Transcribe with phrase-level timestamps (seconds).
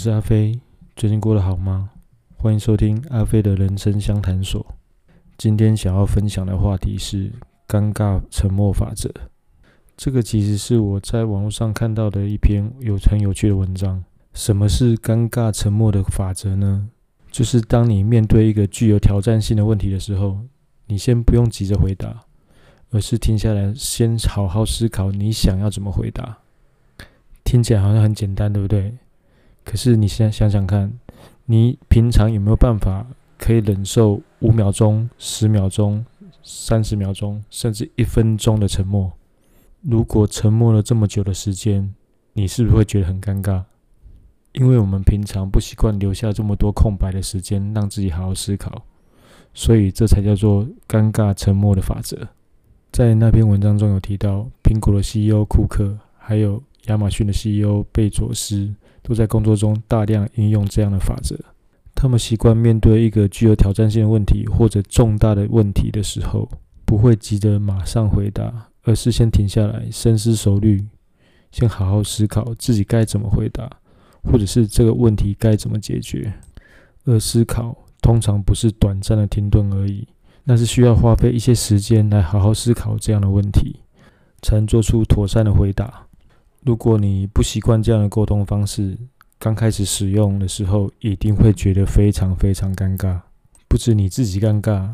[0.00, 0.60] 是阿飞，
[0.94, 1.90] 最近过得好吗？
[2.36, 4.64] 欢迎收听阿飞的人生相谈所。
[5.36, 7.32] 今天想要分享的话题是
[7.66, 9.12] 尴尬沉默法则。
[9.96, 14.04] 这个其实是我在网络上看到的一篇有很有趣的文章。
[14.34, 16.88] 什么是尴尬沉默的法则呢？
[17.32, 20.38] 就是当你面对一个具有挑战性的问题的时候，
[20.86, 22.20] 你先不用急着回答，
[22.90, 26.38] 而是停下来，先好好思考你想要怎么回答。
[27.42, 28.96] 听起来好像很简单，对不对？
[29.68, 30.90] 可是你现在想想看，
[31.44, 36.02] 你平常有没有办法可以忍受五秒钟、十秒钟、
[36.42, 39.12] 三十秒钟，甚至一分钟的沉默？
[39.82, 41.94] 如果沉默了这么久的时间，
[42.32, 43.62] 你是不是会觉得很尴尬？
[44.52, 48.86] 因为我们平常不习惯留下这么多空白的时间，让自己好好思考，
[49.52, 52.26] 所以这才叫做尴尬沉默的法则。
[52.90, 56.62] 在那篇文章中有提到，苹果的 CEO 库克还有。
[56.86, 61.36] 亚马逊的 CEO 贝佐斯都在工作中大量应用这样的法则。
[61.94, 66.48] 他们习惯面对一个具有挑战性的问题或者重大的问题的时候，
[66.84, 70.86] 不会急着马上回答，而是先停下来，深思熟虑，
[71.50, 73.68] 先好好思考自己该怎么回答，
[74.22, 76.32] 或者是这个问题该怎么解决。
[77.04, 80.06] 而思考通常不是短暂的停顿而已，
[80.44, 83.80] 那是需要花费一些时间来好好思考这样的问题，
[84.42, 86.07] 才能做出妥善的回答。
[86.68, 88.94] 如果你不习惯这样的沟通方式，
[89.38, 93.18] 刚开始使用的时候，一定会觉得非常非常尴尬。
[93.66, 94.86] 不止你自己尴尬，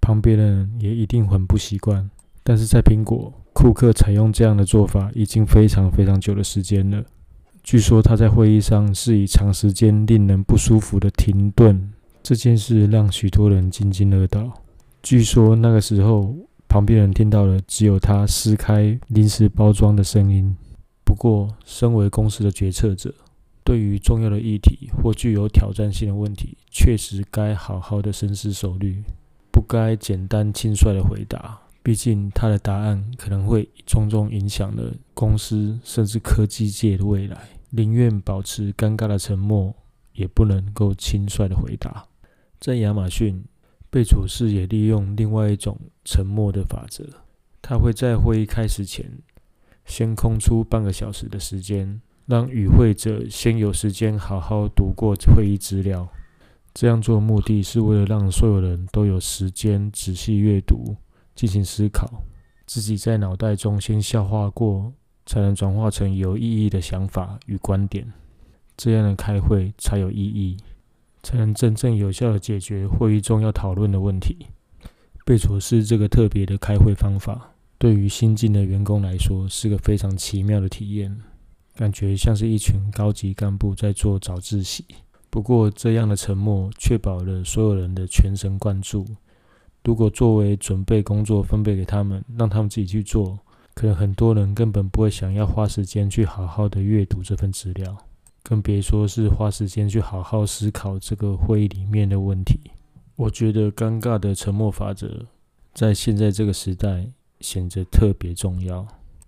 [0.00, 2.08] 旁边的人也一定很不习惯。
[2.42, 7.04] 但是在苹果，库克采用这样的做法已经非常非常久的时间了。
[7.62, 14.50] 据说他在会议上是以长时间令人不舒服的停顿这件事让许多人津津乐道。
[15.02, 16.34] 据说那个时候，
[16.66, 20.56] 旁边人听到的只有他撕开临时包装的声音。
[21.16, 23.14] 不过，身为公司的决策者，
[23.64, 29.02] 对于重要的议题或具有挑战性的问题，确实该好好的深思熟虑，
[29.50, 31.58] 不该简单轻率的回答。
[31.82, 37.48] 毕竟，他的答案可能会重重影响了公司甚至科技界的未来。
[37.70, 39.74] 宁愿保持尴尬的沉默，
[40.12, 42.06] 也不能够轻率的回答。
[42.60, 43.42] 在亚马逊，
[43.88, 47.04] 贝佐斯也利用另外一种沉默的法则，
[47.62, 49.10] 他会在会议开始前。
[49.86, 56.06] 先空出半个小时的时间，让与会者先有时间好好读过会议资料。
[56.74, 60.94] 这样做的目的是为了让所有人都有时间仔细阅读、
[61.34, 62.22] 进行思考，
[62.66, 64.92] 自己在脑袋中先消化过，
[65.24, 68.06] 才能转化成有意义的想法与观点。
[68.76, 70.58] 这样的开会才有意义，
[71.22, 74.46] 才能真正有效的解决会议中要讨论的问题。
[75.24, 77.55] 贝佐斯这个特别的开会方法。
[77.78, 81.14] 对于新进的员工来说，是个非常奇妙的体验，
[81.74, 84.84] 感觉像是一群高级干部在做早自习。
[85.28, 89.06] 不过，这样的沉默确保了所有人的全神贯注。
[89.84, 93.38] 如果作为准备工作分配给他们，让他们自己去做，
[93.74, 97.94] 可能很多人根本不会想要花时间去好好的阅读这份资料，
[98.42, 102.58] 更别说是花时间去好好思考这个会议里面的问题。
[103.16, 105.26] 我觉得尴尬的沉默法则，
[105.74, 107.10] 在现在这个时代。
[107.40, 108.86] 显得特别重要，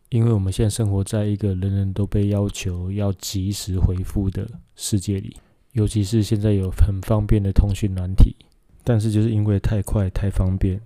[0.08, 5.36] 因为我们现在生活在一个人人都被要求要及时回复的世界里，
[5.72, 8.34] 尤其是现在有很方便的通讯软体，
[8.82, 10.80] 但是就是因为太快太方便，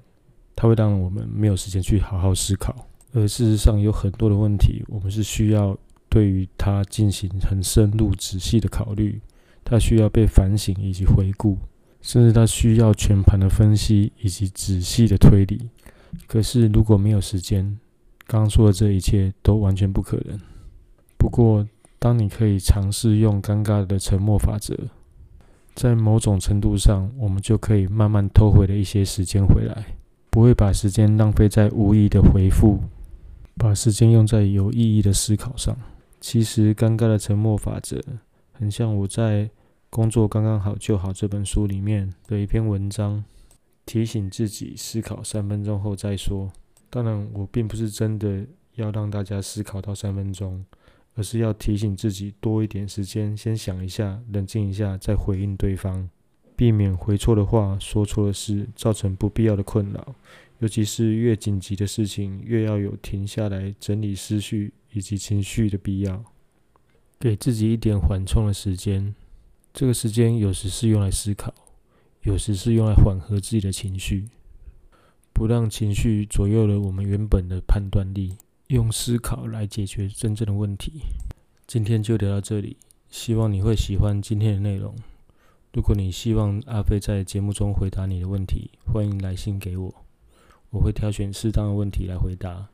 [0.56, 2.74] 它会让我们没有时间去好好思考。
[3.14, 5.76] 而事实上有很多的问题，我们是需要
[6.08, 9.20] 对于它进行很深入仔细的考虑，
[9.62, 11.58] 它需要被反省以及回顾，
[12.00, 15.68] 甚至它需要全盘的分析以及仔细的推理。
[16.26, 17.78] 可是，如果没有时间，
[18.26, 20.38] 刚刚说的这一切都完全不可能。
[21.18, 21.66] 不过，
[21.98, 24.76] 当你可以尝试用尴尬的沉默法则，
[25.74, 29.96] 在某种程度上，我们就可以慢慢偷回了一些时间回来，
[30.30, 32.80] 不会把时间浪费在无意义的回复，
[33.56, 35.76] 把时间用在有意义的思考上。
[36.20, 38.00] 其实，尴尬的沉默法则
[38.52, 39.44] 很像我在
[39.90, 43.24] 《工作刚刚好就好》这本书里面的一篇文章。
[43.84, 46.50] 提醒自己思考三分钟后再说。
[46.88, 50.64] 当然，我并不是真的要让大家思考到三分钟，
[51.14, 56.08] 而是要提醒自己多一点时间，先想一下，冷静一下，再回应对方，
[56.54, 60.14] 避免回错的话、说错的事，造成不必要的困扰。
[60.58, 66.24] 尤其是越紧急的事情，越要有停下来整理思绪以及情绪的必要，
[67.18, 69.14] 给自己一点缓冲的时间。
[69.72, 71.52] 这个时间有时是用来思考。
[72.22, 74.28] 有时是用来缓和自己的情绪，
[75.32, 78.36] 不让情绪左右了我们原本的判断力，
[78.68, 81.02] 用思考来解决真正的问题。
[81.66, 82.76] 今天就聊到这里，
[83.10, 84.94] 希望你会喜欢今天的内容。
[85.72, 89.92] 如果你希望阿飞在节目中回答你的问题，欢迎来信给我，
[90.70, 92.68] 我会挑选适当的问题来回答。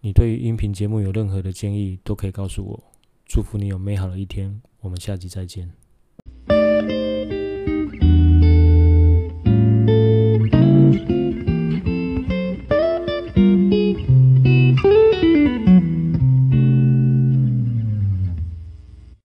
[0.00, 2.84] 你对于音频节目有任何的建议，都可以告诉我。
[3.24, 5.85] 祝福你有美好的一天，我们下集再见。